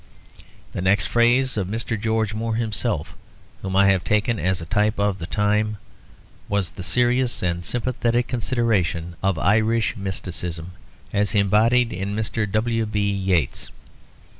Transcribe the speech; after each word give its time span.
The 0.71 0.81
next 0.81 1.05
phase 1.05 1.57
of 1.57 1.67
Mr. 1.67 1.95
George 1.95 2.33
Moore 2.33 2.55
himself, 2.55 3.15
whom 3.61 3.75
I 3.75 3.85
have 3.89 4.03
taken 4.03 4.39
as 4.39 4.59
a 4.59 4.65
type 4.65 4.99
of 4.99 5.19
the 5.19 5.27
time, 5.27 5.77
was 6.49 6.71
the 6.71 6.81
serious 6.81 7.43
and 7.43 7.63
sympathetic 7.63 8.27
consideration 8.27 9.15
of 9.21 9.37
Irish 9.37 9.95
mysticism, 9.95 10.71
as 11.13 11.35
embodied 11.35 11.93
in 11.93 12.15
Mr. 12.15 12.51
W. 12.51 12.87
B. 12.87 13.11
Yeats. 13.13 13.69